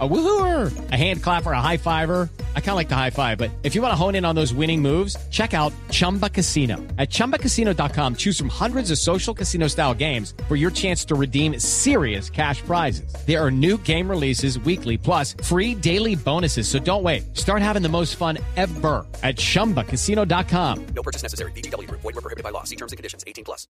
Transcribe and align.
A 0.00 0.08
woohooer, 0.08 0.90
a 0.90 0.96
hand 0.96 1.22
clapper, 1.22 1.52
a 1.52 1.60
high 1.60 1.76
fiver. 1.76 2.28
I 2.56 2.60
kind 2.60 2.70
of 2.70 2.74
like 2.74 2.88
the 2.88 2.96
high 2.96 3.10
five, 3.10 3.38
but 3.38 3.48
if 3.62 3.76
you 3.76 3.80
want 3.82 3.92
to 3.92 3.96
hone 3.96 4.16
in 4.16 4.24
on 4.24 4.34
those 4.34 4.52
winning 4.52 4.82
moves, 4.82 5.16
check 5.30 5.54
out 5.54 5.72
Chumba 5.92 6.28
Casino. 6.28 6.78
At 6.98 7.10
chumbacasino.com, 7.10 8.16
choose 8.16 8.36
from 8.36 8.48
hundreds 8.48 8.90
of 8.90 8.98
social 8.98 9.32
casino 9.32 9.68
style 9.68 9.94
games 9.94 10.34
for 10.48 10.56
your 10.56 10.72
chance 10.72 11.04
to 11.04 11.14
redeem 11.14 11.60
serious 11.60 12.28
cash 12.28 12.60
prizes. 12.62 13.14
There 13.24 13.40
are 13.40 13.52
new 13.52 13.78
game 13.78 14.10
releases 14.10 14.58
weekly, 14.58 14.98
plus 14.98 15.36
free 15.44 15.76
daily 15.76 16.16
bonuses. 16.16 16.66
So 16.66 16.80
don't 16.80 17.04
wait. 17.04 17.36
Start 17.36 17.62
having 17.62 17.82
the 17.82 17.88
most 17.88 18.16
fun 18.16 18.38
ever 18.56 19.06
at 19.22 19.36
chumbacasino.com. 19.36 20.86
No 20.86 21.02
purchase 21.04 21.22
necessary. 21.22 21.52
BGW. 21.52 21.88
Void 21.88 22.02
were 22.02 22.12
prohibited 22.14 22.42
by 22.42 22.50
law. 22.50 22.64
See 22.64 22.76
terms 22.76 22.90
and 22.90 22.96
conditions. 22.96 23.22
18 23.28 23.44
plus. 23.44 23.68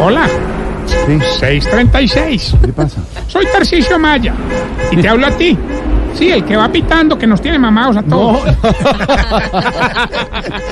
Hola, 0.00 0.28
Sí, 0.86 1.18
636. 1.40 2.56
¿qué 2.64 2.72
pasa? 2.72 3.00
Soy 3.26 3.46
Tarcisio 3.46 3.98
Maya 3.98 4.34
y 4.90 4.96
te 4.96 5.08
hablo 5.08 5.26
a 5.26 5.30
ti. 5.30 5.56
Sí, 6.14 6.30
el 6.30 6.44
que 6.44 6.56
va 6.56 6.70
pitando 6.70 7.18
que 7.18 7.26
nos 7.26 7.40
tiene 7.40 7.58
mamados 7.58 7.96
a 7.96 8.02
todos. 8.02 8.40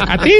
a 0.08 0.18
ti, 0.18 0.32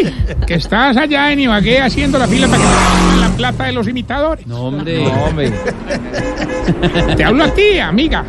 que 0.47 0.55
estás 0.55 0.97
allá 0.97 1.33
en 1.33 1.41
Ibagué 1.41 1.81
haciendo 1.81 2.19
la 2.19 2.29
fila 2.29 2.47
para 2.47 2.59
que 2.63 2.69
te 2.69 3.21
la 3.21 3.29
plata 3.31 3.65
de 3.65 3.73
los 3.73 3.89
imitadores. 3.89 4.47
No, 4.47 4.61
hombre. 4.67 5.05
No, 5.05 5.11
hombre. 5.25 5.53
Te 7.17 7.25
hablo 7.25 7.45
a 7.45 7.49
ti, 7.49 7.81
amiga, 7.81 8.25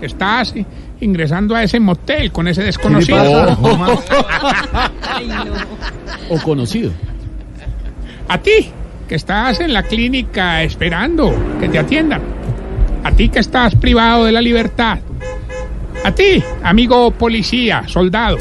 que 0.00 0.06
estás 0.06 0.52
ingresando 1.00 1.54
a 1.54 1.62
ese 1.62 1.78
motel 1.78 2.32
con 2.32 2.48
ese 2.48 2.62
desconocido. 2.64 3.56
O 6.28 6.38
conocido. 6.40 6.90
A 8.28 8.38
ti, 8.38 8.72
que 9.06 9.14
estás 9.14 9.60
en 9.60 9.72
la 9.72 9.82
clínica 9.82 10.62
esperando 10.62 11.34
que 11.60 11.68
te 11.68 11.78
atiendan. 11.78 12.20
A 13.04 13.12
ti 13.12 13.28
que 13.28 13.38
estás 13.38 13.74
privado 13.76 14.24
de 14.24 14.32
la 14.32 14.40
libertad. 14.40 14.98
A 16.04 16.12
ti, 16.12 16.42
amigo 16.62 17.10
policía, 17.12 17.84
soldado. 17.86 18.38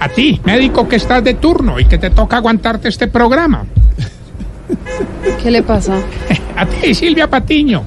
A 0.00 0.08
ti, 0.08 0.40
médico 0.44 0.88
que 0.88 0.96
estás 0.96 1.22
de 1.22 1.34
turno 1.34 1.78
y 1.78 1.84
que 1.84 1.98
te 1.98 2.10
toca 2.10 2.36
aguantarte 2.36 2.88
este 2.88 3.08
programa. 3.08 3.64
¿Qué 5.42 5.50
le 5.50 5.62
pasa? 5.62 5.98
A 6.56 6.66
ti, 6.66 6.94
Silvia 6.94 7.28
Patiño, 7.28 7.84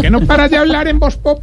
que 0.00 0.10
no 0.10 0.20
paras 0.20 0.50
de 0.50 0.56
hablar 0.58 0.88
en 0.88 0.98
voz 0.98 1.16
pop. 1.16 1.42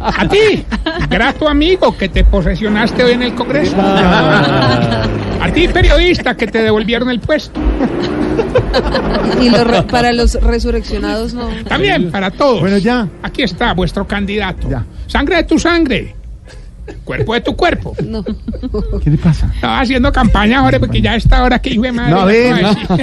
A 0.00 0.28
ti, 0.28 0.64
grato 1.08 1.48
amigo 1.48 1.96
que 1.96 2.08
te 2.08 2.24
posesionaste 2.24 3.04
hoy 3.04 3.12
en 3.12 3.22
el 3.22 3.34
Congreso. 3.34 3.76
A 3.78 5.50
ti, 5.52 5.68
periodista, 5.68 6.36
que 6.36 6.46
te 6.46 6.62
devolvieron 6.62 7.10
el 7.10 7.20
puesto. 7.20 7.60
Y 9.40 9.50
los 9.50 9.66
re- 9.66 9.82
para 9.84 10.12
los 10.12 10.34
resurreccionados 10.34 11.34
no. 11.34 11.48
También 11.68 12.10
para 12.10 12.30
todos. 12.30 12.60
Bueno, 12.60 12.78
ya. 12.78 13.06
Aquí 13.22 13.42
está 13.42 13.72
vuestro 13.74 14.06
candidato. 14.06 14.68
Ya. 14.68 14.84
Sangre 15.06 15.36
de 15.36 15.44
tu 15.44 15.58
sangre. 15.58 16.14
Cuerpo 17.04 17.34
de 17.34 17.40
tu 17.40 17.56
cuerpo. 17.56 17.94
No. 18.04 18.24
¿Qué 19.02 19.10
le 19.10 19.18
pasa? 19.18 19.50
Estaba 19.54 19.80
haciendo 19.80 20.12
campaña 20.12 20.60
ahora 20.60 20.78
porque 20.78 21.00
ya 21.00 21.12
a 21.12 21.16
esta 21.16 21.42
hora 21.42 21.58
que 21.60 21.70
hijo 21.70 21.82
de 21.82 21.92
madre. 21.92 22.52
No. 22.62 22.68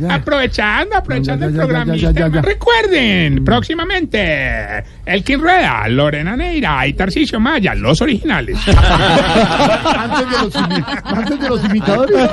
Ya. 0.00 0.16
aprovechando, 0.16 0.96
aprovechando 0.96 1.48
Ya, 1.48 1.52
ya, 1.56 1.62
el 1.62 2.00
ya, 2.00 2.10
ya, 2.10 2.12
programita. 2.12 2.42
Recuerden, 2.42 3.44
próximamente, 3.44 4.84
Elkin 5.06 5.40
Rueda, 5.40 5.88
Lorena 5.88 6.36
Neira 6.36 6.86
y 6.86 6.92
Tarcisio 6.92 7.40
Maya, 7.40 7.74
los 7.74 8.02
originales. 8.02 8.58
antes, 8.66 10.30
de 10.30 10.38
los, 10.44 10.56
antes 10.56 11.40
de 11.40 11.48
los 11.48 11.64
imitadores. 11.64 12.30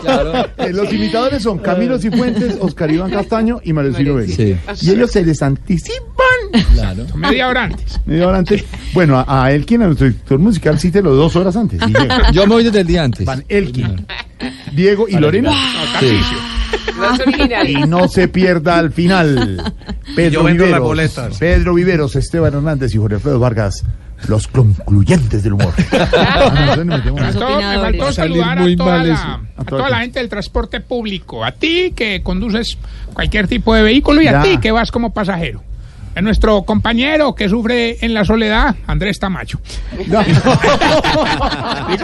eh, 0.58 0.74
los 0.74 0.92
imitadores 0.92 1.44
son 1.44 1.60
Camilo 1.60 1.98
Cifuentes, 2.00 2.58
Oscar 2.60 2.92
Iván 2.92 3.12
Castaño 3.12 3.62
y 3.64 3.72
Mario 3.72 3.94
Ciro 3.94 4.16
Vélez. 4.16 4.36
Sí. 4.36 4.58
Y 4.82 4.90
ellos 4.90 5.12
se 5.12 5.24
les 5.24 5.42
anticipan 5.42 6.04
Claro. 6.74 7.06
Media 7.16 7.48
hora 7.48 7.64
antes. 7.64 8.00
media 8.06 8.28
hora 8.28 8.38
antes. 8.40 8.64
Bueno, 8.94 9.18
a, 9.20 9.46
a 9.46 9.52
Elkin, 9.52 9.82
a 9.82 9.86
nuestro 9.88 10.08
director 10.08 10.40
musical, 10.40 10.80
cítelo 10.80 11.16
dos 11.16 11.36
horas 11.36 11.56
antes. 11.56 11.80
Yo 12.34 12.46
me 12.48 12.54
voy 12.54 12.64
desde 12.64 12.82
el 12.82 12.88
día 12.88 13.04
antes. 13.04 13.26
Van 13.26 13.44
Elkin, 13.50 14.06
Diego 14.72 15.08
y 15.10 15.14
Lorena. 15.18 15.52
Tarcisio. 15.94 16.38
Y 17.68 17.74
no 17.88 18.08
se 18.08 18.28
pierda 18.28 18.78
al 18.78 18.92
final. 18.92 19.74
Pedro 20.16 20.44
Viveros, 20.44 21.38
Pedro 21.40 21.74
Viveros, 21.74 22.16
Esteban 22.16 22.54
Hernández 22.54 22.94
y 22.94 22.98
Jorge 22.98 23.16
Alfredo 23.16 23.40
Vargas, 23.40 23.84
los 24.28 24.48
concluyentes 24.48 25.44
del 25.44 25.54
humor. 25.54 25.74
Ah, 26.16 26.76
no. 26.84 26.96
Faltó- 27.18 27.58
me 27.58 27.80
faltó 27.80 28.12
saludar 28.12 28.60
a 28.60 28.76
toda, 28.76 29.04
la, 29.04 29.42
a 29.58 29.64
toda 29.64 29.90
la 29.90 30.00
gente 30.00 30.20
del 30.20 30.30
transporte 30.30 30.80
público, 30.82 31.44
a 31.46 31.52
ti 31.52 31.94
que 31.96 32.22
conduces 32.22 32.78
cualquier 33.14 33.48
tipo 33.48 33.74
de 33.74 33.82
vehículo 33.84 34.22
y 34.22 34.28
a 34.28 34.42
ti 34.42 34.58
que 34.60 34.72
vas 34.72 34.92
como 34.92 35.14
pasajero. 35.14 35.64
A 36.16 36.22
nuestro 36.22 36.62
compañero 36.64 37.34
que 37.34 37.50
sufre 37.50 37.98
en 38.06 38.14
la 38.14 38.24
soledad, 38.24 38.76
Andrés 38.88 39.18
Tamayo. 39.20 39.60
Digo 39.98 40.20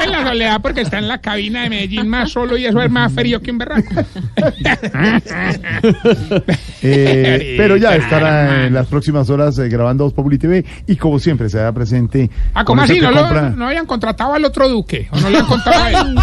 en 0.01 0.11
la 0.11 0.27
soledad 0.27 0.61
porque 0.61 0.81
está 0.81 0.97
en 0.97 1.07
la 1.07 1.19
cabina 1.19 1.61
de 1.63 1.69
Medellín 1.69 2.07
más 2.09 2.31
solo 2.31 2.57
y 2.57 2.65
eso 2.65 2.81
es 2.81 2.89
más 2.89 3.11
frío 3.13 3.39
que 3.41 3.51
un 3.51 3.57
berraco. 3.59 3.93
Eh, 6.81 7.55
pero 7.57 7.75
ya 7.77 7.95
estará 7.95 8.65
en 8.67 8.73
las 8.73 8.87
próximas 8.87 9.29
horas 9.29 9.57
eh, 9.59 9.67
grabando 9.67 10.05
Voz 10.05 10.13
Populi 10.13 10.37
TV 10.37 10.63
y 10.87 10.95
como 10.95 11.19
siempre 11.19 11.49
se 11.49 11.57
da 11.57 11.71
presente. 11.73 12.29
Ah, 12.53 12.63
¿cómo 12.63 12.81
así? 12.81 12.99
¿No, 13.01 13.11
lo- 13.11 13.21
compra- 13.23 13.49
no 13.49 13.67
habían 13.67 13.85
contratado 13.85 14.33
al 14.33 14.45
otro 14.45 14.69
duque? 14.69 15.07
¿O 15.11 15.19
no 15.19 15.29
le 15.29 15.37
han 15.39 15.45
contado 15.45 15.83
a 15.83 15.91
él? 15.91 16.15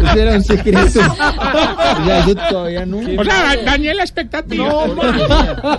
Ese 0.10 0.22
era 0.22 0.34
un 0.34 0.42
secreto. 0.44 0.80
O 1.00 2.04
sea, 2.04 2.18
eso 2.20 2.34
todavía 2.50 2.84
no. 2.86 2.98
O 2.98 3.24
sea, 3.24 3.34
da- 3.56 3.62
dañé 3.64 3.94
la 3.94 4.02
expectativa. 4.02 4.66
¿No 4.66 5.69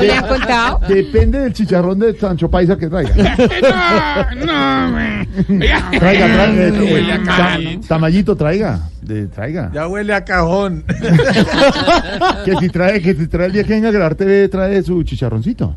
le 0.00 0.12
han 0.12 0.26
contado? 0.26 0.80
Depende 0.88 1.40
del 1.40 1.52
chicharrón 1.52 1.98
de 1.98 2.18
Sancho 2.18 2.50
Paisa 2.50 2.76
que 2.76 2.88
traiga. 2.88 3.14
no, 4.44 4.90
no. 4.90 5.22
Traiga, 5.98 6.26
traiga. 6.26 6.82
Huele 6.82 7.12
a 7.12 7.22
cajón. 7.22 7.80
ta- 7.80 7.88
Tamayito, 7.88 8.36
traiga. 8.36 8.80
De, 9.00 9.26
traiga. 9.28 9.70
Ya 9.74 9.88
huele 9.88 10.14
a 10.14 10.24
cajón. 10.24 10.84
Que 12.44 12.56
si 12.58 12.68
trae, 12.68 13.00
que 13.00 13.14
si 13.14 13.26
trae 13.28 13.46
el 13.46 13.52
día 13.52 13.64
que 13.64 13.72
venga 13.74 13.88
a 13.88 13.92
grabar 13.92 14.14
TV, 14.14 14.48
trae 14.48 14.82
su 14.82 15.02
chicharroncito. 15.04 15.76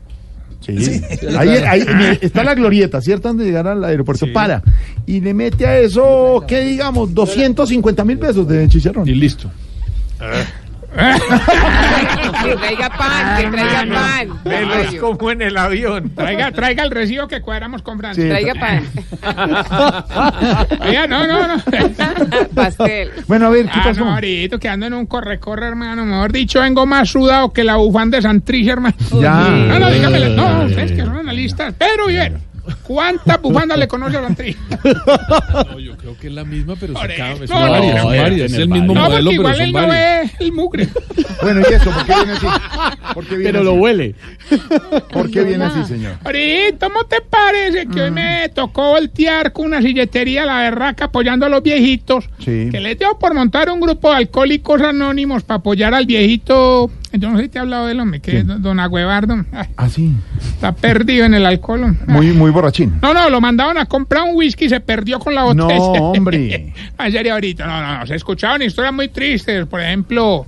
Sí. 0.61 1.01
Ahí, 1.37 1.49
ahí, 1.49 1.85
mire, 1.95 2.17
está 2.21 2.43
la 2.43 2.55
glorieta, 2.55 2.99
¿cierto? 2.99 3.29
Antes 3.29 3.45
de 3.45 3.51
llegar 3.51 3.67
al 3.67 3.83
aeropuerto, 3.83 4.25
para. 4.33 4.63
Y 5.05 5.21
le 5.21 5.33
mete 5.33 5.67
a 5.67 5.77
eso, 5.77 6.43
¿qué 6.47 6.61
digamos? 6.61 7.13
250 7.13 8.03
mil 8.03 8.17
pesos 8.17 8.47
de 8.47 8.67
chicharrón. 8.67 9.07
Y 9.07 9.13
listo. 9.13 9.51
Que 12.45 12.55
traiga 12.55 12.89
pan, 12.89 13.41
que 13.41 13.47
traiga 13.49 13.85
pan. 13.95 14.39
Velos 14.43 14.95
como 14.99 15.31
en 15.31 15.41
el 15.41 15.57
avión. 15.57 16.09
Traiga, 16.15 16.51
traiga 16.51 16.83
el 16.83 16.91
recibo 16.91 17.27
que 17.27 17.41
cuadramos 17.41 17.81
con 17.81 17.97
Francia. 17.99 18.23
Sí. 18.23 18.29
Traiga 18.29 18.53
pan. 18.55 18.83
Oiga, 20.87 21.07
no, 21.07 21.27
no, 21.27 21.47
no. 21.47 21.63
Pastel. 22.53 23.11
Bueno, 23.27 23.47
a 23.47 23.49
ver, 23.49 23.65
¿qué 23.65 23.71
Ah, 23.79 23.83
pasó? 23.85 24.05
no, 24.05 24.13
ahorita 24.13 24.57
que 24.59 24.69
ando 24.69 24.85
en 24.85 24.93
un 24.93 25.05
corre-corre, 25.05 25.67
hermano. 25.67 26.05
Mejor 26.05 26.31
dicho, 26.31 26.61
vengo 26.61 26.85
más 26.85 27.09
sudado 27.09 27.51
que 27.53 27.63
la 27.63 27.75
bufanda 27.77 28.17
de 28.17 28.21
Santricia, 28.23 28.73
hermano. 28.73 28.95
Ya. 29.21 29.33
No, 29.49 29.79
no, 29.79 29.89
dígame. 29.91 30.29
No, 30.29 30.63
ustedes 30.65 30.91
que 30.91 31.01
son 31.01 31.17
analistas. 31.17 31.73
Pedro 31.73 32.07
Vivero, 32.07 32.37
¿cuántas 32.87 33.41
bufandas 33.41 33.77
le 33.77 33.87
conoce 33.87 34.17
a 34.17 34.21
Santricia? 34.23 34.61
No, 35.71 35.79
yo 35.79 35.97
creo 35.97 36.17
que 36.17 36.27
es 36.27 36.33
la 36.33 36.43
misma, 36.43 36.75
pero 36.79 36.93
se 36.99 37.13
acaba. 37.13 37.35
No, 37.47 37.71
varias, 37.71 38.03
no, 38.03 38.07
varias. 38.09 38.51
Es 38.51 38.57
el 38.59 38.67
mismo 38.69 38.93
No, 38.93 39.01
modelo, 39.09 39.29
pero 39.29 39.41
igual 39.41 39.55
son 39.55 39.63
él 39.65 39.71
no 39.71 39.87
varias. 39.87 40.31
ve 40.39 40.45
el 40.45 40.51
mugre. 40.51 40.87
Bueno, 41.41 41.61
¿y 41.69 41.73
eso? 41.73 41.91
¿Por 41.91 42.05
qué 42.05 42.13
viene 42.15 42.31
así? 42.33 42.47
¿Por 43.13 43.25
qué 43.27 43.35
viene 43.37 43.59
así? 43.59 43.67
huele. 43.67 44.15
¿Por 45.11 45.31
qué 45.31 45.43
viene 45.43 45.63
así, 45.65 45.83
señor? 45.85 46.17
Ahorita, 46.23 46.87
¿cómo 46.87 47.03
te 47.05 47.21
parece 47.21 47.87
que 47.87 48.01
hoy 48.01 48.11
me 48.11 48.49
tocó 48.53 48.89
voltear 48.91 49.51
con 49.53 49.65
una 49.67 49.81
silletería 49.81 50.43
a 50.43 50.45
la 50.45 50.57
berraca 50.59 51.05
apoyando 51.05 51.45
a 51.45 51.49
los 51.49 51.63
viejitos? 51.63 52.25
Sí. 52.39 52.69
Que 52.71 52.79
les 52.79 52.97
dio 52.99 53.17
por 53.19 53.33
montar 53.33 53.69
un 53.69 53.79
grupo 53.79 54.09
de 54.11 54.17
alcohólicos 54.17 54.81
anónimos 54.81 55.43
para 55.43 55.57
apoyar 55.59 55.93
al 55.93 56.05
viejito. 56.05 56.89
Yo 57.17 57.29
no 57.29 57.37
sé 57.37 57.43
si 57.43 57.49
te 57.49 57.57
he 57.57 57.61
hablado 57.61 57.85
de 57.85 57.93
él, 57.93 57.99
hombre, 57.99 58.19
que 58.19 58.39
es 58.39 58.45
don 58.47 58.79
Agüevardo. 58.79 59.45
Ay, 59.51 59.67
Así. 59.77 60.13
está 60.39 60.73
perdido 60.73 61.25
en 61.25 61.33
el 61.33 61.45
alcohol. 61.45 61.83
hombre. 61.83 62.05
Muy, 62.07 62.27
muy 62.31 62.51
borrachín. 62.51 62.97
No, 63.01 63.13
no, 63.13 63.29
lo 63.29 63.41
mandaron 63.41 63.77
a 63.77 63.85
comprar 63.85 64.23
un 64.23 64.35
whisky 64.35 64.65
y 64.65 64.69
se 64.69 64.79
perdió 64.79 65.19
con 65.19 65.35
la 65.35 65.43
botella. 65.43 65.75
No, 65.75 65.91
hombre. 66.11 66.73
Ayer 66.97 67.25
y 67.25 67.29
ahorita, 67.29 67.65
no, 67.65 67.81
no, 67.81 67.99
no. 67.99 68.07
Se 68.07 68.15
escuchaban 68.15 68.61
historias 68.61 68.93
muy 68.93 69.07
tristes. 69.09 69.65
Por 69.67 69.81
ejemplo, 69.81 70.45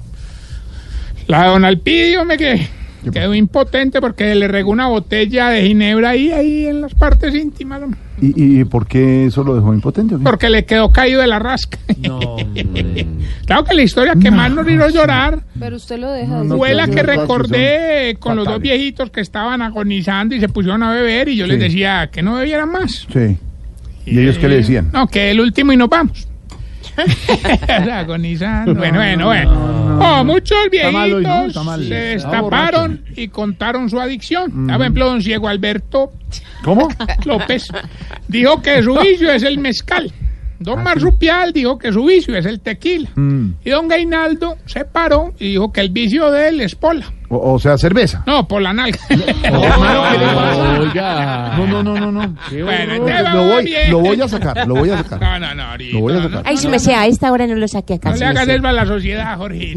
la 1.28 1.44
de 1.44 1.48
Don 1.50 1.66
Alpidio, 1.66 2.26
me 2.26 2.38
que 2.38 2.68
quedó 3.12 3.34
impotente 3.34 4.00
porque 4.02 4.34
le 4.36 4.48
regó 4.48 4.72
una 4.72 4.88
botella 4.88 5.50
de 5.50 5.66
ginebra 5.68 6.10
ahí, 6.12 6.32
ahí 6.32 6.66
en 6.68 6.82
las 6.82 6.94
partes 6.94 7.34
íntimas. 7.36 7.82
hombre. 7.82 8.00
¿Y, 8.20 8.62
y 8.62 8.64
por 8.66 8.88
qué 8.88 9.26
eso 9.28 9.44
lo 9.44 9.54
dejó 9.56 9.74
impotente? 9.76 10.16
o 10.16 10.18
qué? 10.18 10.24
Porque 10.24 10.50
le 10.50 10.66
quedó 10.66 10.92
caído 10.92 11.22
de 11.22 11.28
la 11.28 11.40
rasca. 11.40 11.78
No, 12.08 12.18
hombre. 12.20 13.08
claro 13.46 13.64
que 13.64 13.74
la 13.76 13.82
historia 13.84 14.14
que 14.22 14.30
más 14.32 14.52
nos 14.52 14.68
hizo 14.70 14.88
llorar 14.90 15.40
Pero 15.60 15.76
usted 15.78 15.98
lo 16.00 16.12
deja. 16.12 16.44
no, 16.44 16.58
fue 16.58 16.74
la 16.74 16.88
que 16.88 17.02
recordé 17.04 18.12
son 18.14 18.20
con 18.20 18.36
los 18.36 18.46
dos 18.46 18.56
fatales. 18.56 18.72
viejitos 18.78 19.10
que 19.12 19.22
estaban 19.22 19.62
agonizando 19.62 20.36
y 20.36 20.40
se 20.40 20.48
pusieron 20.50 20.84
a 20.84 20.92
beber 20.94 21.28
y 21.30 21.36
yo 21.36 21.46
les 21.48 21.58
Sí. 21.58 21.64
decía 21.64 22.10
que 22.12 22.22
no 22.22 22.36
bebieran 22.36 22.72
más. 22.72 23.08
Sí. 23.12 23.38
¿Y 24.06 24.20
ellos 24.20 24.38
qué 24.38 24.48
le 24.48 24.58
decían? 24.58 24.90
No, 24.94 25.08
que 25.08 25.32
el 25.32 25.40
último 25.40 25.74
y 25.74 25.78
nos 25.78 25.90
vamos. 25.90 26.28
Agonizando. 27.92 28.74
Bueno, 28.76 28.98
bueno, 29.00 29.26
bueno. 29.26 29.87
Oh, 30.00 30.24
muchos 30.24 30.58
viejitos 30.72 31.54
se 31.88 31.96
destaparon 31.96 33.04
y 33.16 33.28
contaron 33.28 33.90
su 33.90 34.00
adicción. 34.00 34.68
Por 34.68 34.82
ejemplo, 34.82 35.06
don 35.08 35.22
Ciego 35.22 35.48
Alberto 35.48 36.12
¿Cómo? 36.64 36.90
López 37.26 37.68
dijo 38.28 38.62
que 38.62 38.84
su 38.84 38.96
vicio 38.96 39.32
es 39.32 39.44
el 39.44 39.58
mezcal. 39.58 40.12
Don 40.60 40.84
Marsupial 40.84 41.54
dijo 41.54 41.78
que 41.78 41.92
su 41.94 42.04
vicio 42.06 42.36
es 42.36 42.46
el 42.46 42.60
tequila. 42.60 43.10
Mm. 43.16 43.50
Y 43.64 43.70
don 43.70 43.88
Gainaldo 43.88 44.58
se 44.66 44.86
paró 44.86 45.34
y 45.40 45.50
dijo 45.52 45.72
que 45.72 45.82
el 45.82 45.90
vicio 45.90 46.32
de 46.32 46.50
él 46.50 46.62
es 46.62 46.76
pola. 46.76 47.06
O, 47.30 47.54
o 47.54 47.60
sea, 47.60 47.78
cerveza. 47.78 48.24
No, 48.26 48.48
por 48.48 48.62
la 48.62 48.74
nalga. 48.74 49.00
No, 51.58 51.68
no, 51.68 51.84
no, 51.84 52.00
no, 52.00 52.12
no. 52.12 52.36
Bueno, 52.52 52.94
entonces 52.94 53.20
lo, 53.20 53.24
vamos 53.24 53.54
voy, 53.54 53.66
bien. 53.66 53.92
lo 53.92 54.00
voy 54.00 54.22
a 54.22 54.28
sacar, 54.28 54.68
lo 54.68 54.76
voy 54.76 54.90
a 54.90 54.98
sacar. 55.04 55.22
No, 55.22 55.40
no, 55.40 55.56
no, 55.56 55.64
ahorita. 55.64 55.94
Lo 55.94 56.02
voy 56.02 56.14
a 56.16 56.24
sacar. 56.24 56.44
Ay, 56.46 56.58
su 56.58 56.70
merced, 56.70 56.94
a 56.94 57.06
esta 57.06 57.32
hora 57.32 57.48
no 57.48 57.56
lo 57.56 57.68
saqué 57.68 57.96
acá. 57.96 58.10
No 58.10 58.16
su 58.16 58.22
le 58.22 58.26
hagas 58.28 58.48
merced. 58.48 58.66
a 58.66 58.72
la 58.72 58.86
sociedad, 58.86 59.38
Jorge. 59.38 59.76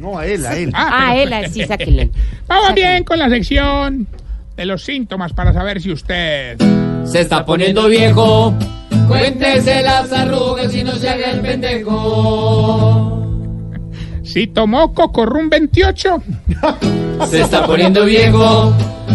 No, 0.00 0.18
a 0.18 0.26
él, 0.26 0.46
a 0.46 0.56
él. 0.56 0.70
Ah, 0.74 1.16
él, 1.16 1.32
así, 1.32 1.64
sáquenlo. 1.64 2.04
Vamos 2.46 2.74
bien 2.74 3.04
con 3.04 3.18
la 3.18 3.28
sección 3.28 4.06
de 4.56 4.66
los 4.66 4.82
síntomas 4.84 5.32
para 5.32 5.52
saber 5.52 5.80
si 5.82 5.92
usted... 5.92 6.56
Se 7.04 7.20
está 7.20 7.44
poniendo 7.44 7.88
viejo. 7.88 8.52
Cuéntese 9.08 9.82
las 9.82 10.12
arrugas 10.12 10.74
y 10.74 10.82
no 10.84 10.92
se 10.92 11.08
haga 11.08 11.30
el 11.30 11.40
pendejo. 11.40 13.12
Si 14.24 14.46
tomó 14.48 14.92
Cocorrum 14.92 15.48
28, 15.48 16.22
Se 17.30 17.40
está 17.42 17.64
poniendo 17.64 18.04
viejo. 18.04 18.72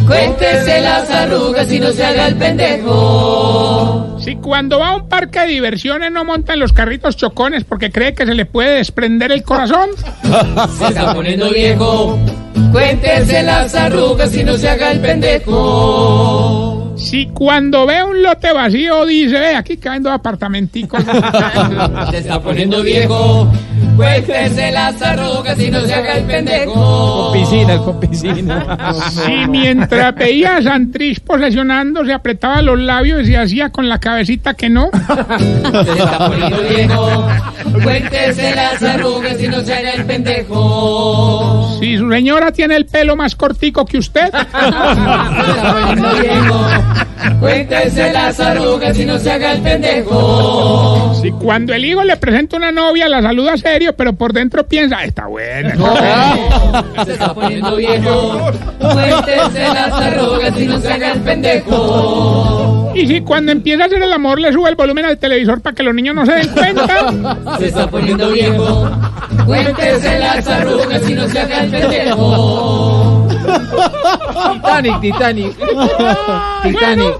Cuéntese 0.07 0.81
las 0.81 1.09
arrugas 1.09 1.71
y 1.71 1.79
no 1.79 1.91
se 1.91 2.03
haga 2.03 2.27
el 2.27 2.35
pendejo. 2.37 4.17
si 4.19 4.35
cuando 4.37 4.79
va 4.79 4.91
a 4.91 4.95
un 4.95 5.09
parque 5.09 5.41
de 5.41 5.47
diversiones 5.47 6.11
no 6.11 6.23
monta 6.25 6.53
en 6.53 6.59
los 6.59 6.73
carritos 6.73 7.17
chocones 7.17 7.65
porque 7.65 7.91
cree 7.91 8.13
que 8.13 8.25
se 8.25 8.33
le 8.33 8.45
puede 8.45 8.77
desprender 8.77 9.31
el 9.31 9.43
corazón, 9.43 9.89
Se 10.79 10.87
está 10.87 11.13
poniendo 11.13 11.49
viejo. 11.51 12.17
Cuéntese 12.71 13.43
las 13.43 13.75
arrugas 13.75 14.33
y 14.35 14.43
no 14.43 14.57
se 14.57 14.69
haga 14.69 14.91
el 14.91 15.01
pendejo. 15.01 16.80
Si 16.95 17.27
cuando 17.27 17.85
ve 17.85 18.03
un 18.03 18.21
lote 18.21 18.53
vacío 18.53 19.05
dice, 19.05 19.39
ve, 19.39 19.55
aquí 19.55 19.77
caen 19.77 20.03
dos 20.03 20.13
apartamenticos. 20.13 21.03
Se 22.11 22.17
está 22.17 22.41
poniendo 22.41 22.83
viejo. 22.83 23.51
Cuéntese 23.95 24.71
las 24.71 25.01
arrugas 25.01 25.59
y 25.59 25.69
no 25.69 25.81
se 25.81 25.93
haga 25.93 26.13
el 26.17 26.23
pendejo. 26.25 27.31
Piscina, 27.33 27.77
con 27.77 27.99
piscina. 27.99 28.77
Si 29.11 29.47
mientras 29.47 30.15
veía 30.15 30.57
a 30.57 30.61
Santrich 30.61 31.19
posesionando 31.21 32.05
se 32.05 32.13
apretaba 32.13 32.61
los 32.61 32.79
labios 32.79 33.27
y 33.27 33.35
hacía 33.35 33.69
con 33.69 33.89
la 33.89 33.99
cabecita 33.99 34.53
que 34.53 34.69
no. 34.69 34.89
Se 35.07 35.91
está 35.91 36.27
poniendo 36.27 36.61
viejo. 36.61 37.27
Cuéntese 37.83 38.55
las 38.55 38.81
arrugas 38.81 39.41
y 39.41 39.47
no 39.47 39.61
se 39.61 39.73
haga 39.73 39.91
el 39.91 40.05
pendejo. 40.05 41.77
Si 41.79 41.97
su 41.97 42.09
señora 42.09 42.51
tiene 42.51 42.75
el 42.75 42.85
pelo 42.85 43.15
más 43.15 43.35
cortico 43.35 43.85
que 43.85 43.97
usted. 43.97 44.31
Se 44.31 44.37
está 44.39 45.77
poniendo 45.79 46.09
viejo. 46.15 46.65
Cuéntese 47.39 48.11
las 48.13 48.39
arrugas 48.39 48.97
y 48.97 49.05
no 49.05 49.17
se 49.19 49.31
haga 49.31 49.53
el 49.53 49.61
pendejo. 49.61 51.13
Si 51.21 51.31
cuando 51.31 51.73
el 51.73 51.85
hijo 51.85 52.03
le 52.03 52.17
presenta 52.17 52.57
una 52.57 52.71
novia 52.71 53.07
la 53.09 53.21
saluda 53.21 53.57
serio, 53.57 53.93
pero 53.95 54.13
por 54.13 54.33
dentro 54.33 54.65
piensa, 54.67 54.97
"Ah, 54.99 55.05
está 55.05 55.27
buena. 55.27 55.75
Se 57.05 57.13
está 57.13 57.33
poniendo 57.33 57.75
viejo. 57.75 58.51
Cuéntese 58.79 59.59
las 59.73 59.91
arrugas 59.93 60.59
y 60.59 60.65
no 60.67 60.79
se 60.79 60.93
haga 60.93 61.11
el 61.13 61.19
pendejo. 61.21 62.91
Y 62.93 63.07
si 63.07 63.21
cuando 63.21 63.51
empieza 63.53 63.83
a 63.83 63.85
hacer 63.85 64.01
el 64.03 64.11
amor 64.11 64.39
le 64.39 64.51
sube 64.51 64.69
el 64.69 64.75
volumen 64.75 65.05
al 65.05 65.17
televisor 65.17 65.61
para 65.61 65.73
que 65.75 65.83
los 65.83 65.93
niños 65.95 66.13
no 66.15 66.25
se 66.25 66.33
den 66.33 66.49
cuenta. 66.49 67.37
Se 67.57 67.67
está 67.67 67.87
poniendo 67.87 68.29
viejo. 68.31 68.89
Cuéntese 69.45 70.19
las 70.19 70.45
arrugas 70.47 71.09
y 71.09 71.13
no 71.13 71.27
se 71.27 71.39
haga 71.39 71.63
el 71.63 71.71
pendejo. 71.71 73.20
Titanic, 73.71 75.01
Titanic. 75.01 75.51
Titanic. 76.63 77.13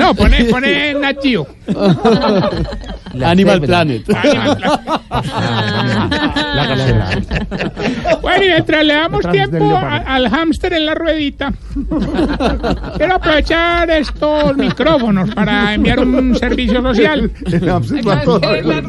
No, 0.00 0.14
pone, 0.14 0.44
pone 0.50 0.94
Nat 0.94 1.16
Geo. 1.22 1.46
Animal 3.24 3.60
Planet. 3.60 4.02
La 6.54 6.66
carcela. 6.68 7.10
Bueno, 8.22 8.44
y 8.44 8.48
mientras 8.48 8.84
le 8.84 8.94
damos 8.94 9.30
tiempo 9.30 9.76
a- 9.76 9.96
al 9.98 10.28
hámster 10.28 10.72
en 10.74 10.86
la 10.86 10.94
ruedita, 10.94 11.52
quiero 12.96 13.14
aprovechar 13.16 13.90
estos 13.90 14.56
micrófonos 14.56 15.30
para 15.34 15.74
enviar 15.74 16.00
un 16.00 16.36
servicio 16.36 16.80
social. 16.82 17.30
El 17.46 17.68
hamster 17.68 18.06
va 18.08 18.14
a 18.18 18.22
toda 18.22 18.52
velocidad. 18.52 18.84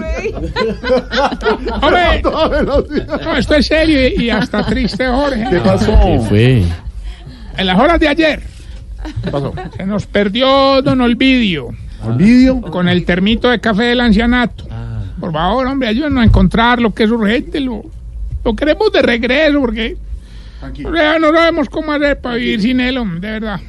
Hombre, 1.81 2.02
A 2.06 2.22
toda 2.22 2.48
velocidad. 2.48 3.22
no, 3.24 3.36
esto 3.38 3.56
es 3.56 3.68
serio 3.68 4.08
y, 4.08 4.24
y 4.25 4.30
hasta 4.30 4.63
triste, 4.66 5.08
Jorge. 5.08 5.46
¿Qué 5.50 5.58
pasó? 5.60 5.98
fue? 6.30 6.63
En 7.58 7.68
las 7.68 7.78
horas 7.80 8.00
de 8.00 8.08
ayer 8.08 8.42
¿Qué 9.24 9.31
pasó? 9.31 9.53
se 9.75 9.86
nos 9.86 10.06
perdió 10.06 10.81
Don 10.81 11.01
Olvidio 11.01 11.69
¿El 12.06 12.13
vídeo? 12.15 12.62
con 12.62 12.88
el 12.89 13.06
termito 13.06 13.50
de 13.50 13.59
café 13.59 13.83
del 13.83 14.01
ancianato. 14.01 14.68
Por 15.19 15.31
favor, 15.31 15.68
hombre, 15.68 15.88
ayúdenos 15.88 16.21
a 16.21 16.25
encontrar 16.25 16.81
lo 16.81 16.94
que 16.94 17.03
es 17.03 17.12
urgente. 17.12 17.59
Lo, 17.59 17.83
lo 18.44 18.56
queremos 18.56 18.92
de 18.92 19.01
regreso 19.03 19.59
porque 19.59 19.98
o 20.86 20.94
sea, 20.94 21.18
no 21.19 21.31
sabemos 21.31 21.69
cómo 21.69 21.92
hacer 21.92 22.19
para 22.19 22.36
vivir 22.36 22.62
sin 22.62 22.80
él, 22.80 22.98
hombre, 22.98 23.19
de 23.19 23.33
verdad. 23.39 23.59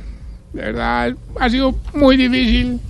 De 0.53 0.61
verdad, 0.63 1.15
ha 1.41 1.49
sido 1.51 1.75
muy 1.95 2.17
difícil. 2.17 2.81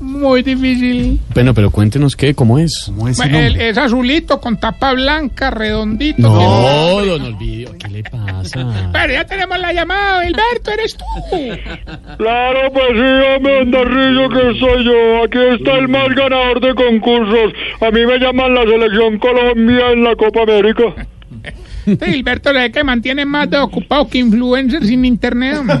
Muy 0.00 0.42
difícil. 0.42 1.20
Bueno, 1.34 1.52
pero 1.52 1.70
cuéntenos 1.70 2.16
qué, 2.16 2.34
cómo 2.34 2.58
es. 2.58 2.90
El- 3.22 3.60
es 3.60 3.76
azulito 3.76 4.40
con 4.40 4.58
tapa 4.58 4.94
blanca, 4.94 5.50
redondito. 5.50 6.22
No, 6.22 7.04
don 7.04 7.22
Olvidio, 7.22 7.70
¿qué 7.78 7.88
le 7.88 8.02
pasa? 8.04 8.90
Pero 8.92 9.12
ya 9.12 9.24
tenemos 9.26 9.58
la 9.58 9.72
llamada, 9.72 10.26
Hilberto, 10.26 10.70
eres 10.72 10.96
tú. 10.96 11.04
Claro, 12.18 12.72
pues 12.72 12.88
sí, 12.92 13.36
hombre, 13.36 13.58
Andarrillo, 13.60 14.28
que 14.30 14.58
soy 14.58 14.84
yo. 14.84 15.22
Aquí 15.24 15.38
está 15.60 15.78
el 15.78 15.88
más 15.88 16.08
ganador 16.14 16.60
de 16.60 16.74
concursos. 16.74 17.52
A 17.80 17.90
mí 17.90 18.06
me 18.06 18.18
llaman 18.18 18.54
la 18.54 18.62
Selección 18.62 19.18
Colombia 19.18 19.90
en 19.92 20.04
la 20.04 20.16
Copa 20.16 20.42
América. 20.42 20.82
Este 21.86 22.10
Hilberto 22.10 22.52
le 22.52 22.70
que 22.70 22.84
mantiene 22.84 23.24
más 23.24 23.48
de 23.50 23.58
ocupado 23.58 24.08
que 24.08 24.18
influencer 24.18 24.84
sin 24.84 25.04
internet. 25.04 25.58
hombre. 25.58 25.78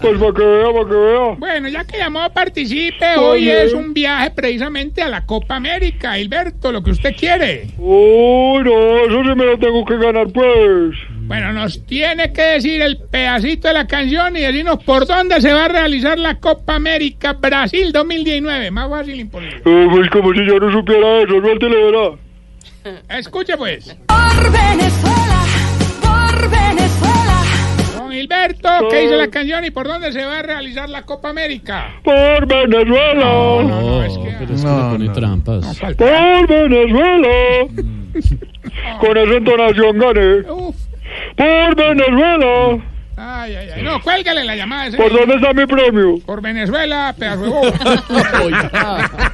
Pues 0.00 0.18
para 0.18 0.34
que 0.34 0.44
vea, 0.44 0.72
para 0.72 0.88
que 0.88 0.94
vea. 0.96 1.34
Bueno, 1.38 1.68
ya 1.68 1.84
que 1.84 1.98
llamó, 1.98 2.28
participe. 2.32 3.16
Hoy 3.16 3.48
Oye. 3.48 3.64
es 3.64 3.72
un 3.72 3.94
viaje 3.94 4.30
precisamente 4.30 5.02
a 5.02 5.08
la 5.08 5.24
Copa 5.24 5.56
América. 5.56 6.18
Hilberto, 6.18 6.72
lo 6.72 6.82
que 6.82 6.90
usted 6.90 7.14
quiere. 7.16 7.68
Uy, 7.78 8.62
no, 8.64 9.04
eso 9.06 9.22
sí 9.22 9.34
me 9.36 9.44
lo 9.46 9.58
tengo 9.58 9.84
que 9.84 9.96
ganar, 9.96 10.26
pues. 10.32 10.94
Bueno, 11.24 11.52
nos 11.52 11.84
tiene 11.86 12.32
que 12.32 12.42
decir 12.42 12.82
el 12.82 12.98
pedacito 12.98 13.68
de 13.68 13.74
la 13.74 13.86
canción 13.86 14.36
y 14.36 14.40
decirnos 14.40 14.82
por 14.84 15.06
dónde 15.06 15.40
se 15.40 15.52
va 15.52 15.64
a 15.66 15.68
realizar 15.68 16.18
la 16.18 16.34
Copa 16.38 16.74
América 16.74 17.32
Brasil 17.34 17.92
2019. 17.92 18.70
Más 18.70 18.90
fácil 18.90 19.20
imposible. 19.20 19.56
Eh, 19.64 19.88
pues 19.90 20.10
como 20.10 20.32
si 20.34 20.44
yo 20.44 20.58
no 20.58 20.70
supiera 20.72 21.22
eso, 21.22 21.40
no 21.40 21.58
te 21.58 21.68
lo 21.68 21.86
verá. 21.86 22.16
Escuche 23.08 23.56
pues. 23.56 23.96
Por 24.06 24.50
Venezuela, 24.50 25.44
por 26.00 26.50
Venezuela. 26.50 27.42
Don 27.96 28.12
Hilberto, 28.12 28.68
¿qué 28.90 29.00
dice 29.02 29.16
la 29.16 29.28
canción 29.28 29.64
y 29.64 29.70
por 29.70 29.86
dónde 29.86 30.12
se 30.12 30.24
va 30.24 30.40
a 30.40 30.42
realizar 30.42 30.88
la 30.88 31.02
Copa 31.02 31.30
América? 31.30 31.94
Por 32.02 32.46
Venezuela. 32.46 33.24
No, 33.24 33.62
no, 33.62 33.80
no, 33.80 34.04
es 34.04 34.16
que... 34.18 34.36
Pero 34.38 34.54
es 34.54 34.62
que 34.62 34.68
pone 34.68 35.08
trampas. 35.10 35.78
Por 35.78 36.46
Venezuela. 36.48 37.28
Con 39.00 39.16
esa 39.16 39.34
entonación 39.34 39.98
gané. 39.98 40.50
Uf. 40.50 40.76
Por 41.36 41.76
Venezuela. 41.76 42.82
Ay, 43.16 43.54
ay, 43.54 43.68
ay. 43.76 43.82
No, 43.82 44.00
cuélgale 44.02 44.42
la 44.44 44.56
llamada. 44.56 44.86
ese. 44.86 44.96
¿Por 44.96 45.12
dónde 45.12 45.36
está 45.36 45.52
mi 45.52 45.66
premio? 45.66 46.18
Por 46.24 46.40
Venezuela, 46.40 47.14
pedazo 47.16 47.44
de 47.44 47.50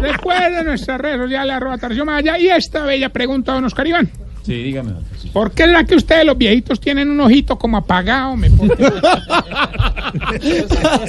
bobo. 0.00 0.12
Recuerden 0.12 0.66
nuestras 0.66 1.00
redes 1.00 1.18
sociales, 1.18 1.54
arroba 1.54 1.78
Tarcisio 1.78 2.04
Maya, 2.04 2.38
y 2.38 2.48
esta 2.48 2.84
bella 2.84 3.08
pregunta 3.10 3.52
a 3.52 3.54
don 3.56 3.64
Oscar 3.64 3.86
Iván. 3.86 4.10
Sí, 4.44 4.62
dígame. 4.62 4.92
¿Por 5.32 5.52
qué 5.52 5.64
será 5.64 5.84
que 5.84 5.94
ustedes 5.94 6.24
los 6.24 6.36
viejitos 6.36 6.80
tienen 6.80 7.10
un 7.10 7.20
ojito 7.20 7.56
como 7.58 7.76
apagado? 7.76 8.36
Me 8.36 8.50
pone? 8.50 8.74